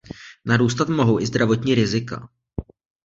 Narůstat 0.45 0.89
mohou 0.89 1.19
i 1.19 1.25
zdravotní 1.25 1.75
rizika. 1.75 2.29